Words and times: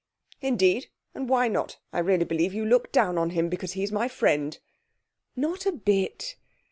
'Indeed, 0.41 0.87
and 1.13 1.29
why 1.29 1.47
not? 1.47 1.77
I 1.93 1.99
really 1.99 2.25
believe 2.25 2.55
you 2.55 2.65
look 2.65 2.91
down 2.91 3.19
on 3.19 3.29
him 3.29 3.49
because 3.49 3.73
he's 3.73 3.91
my 3.91 4.07
friend.' 4.07 4.57
'Not 5.35 5.67
a 5.67 5.71
bit. 5.71 6.37